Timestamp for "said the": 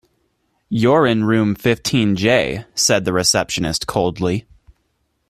2.73-3.13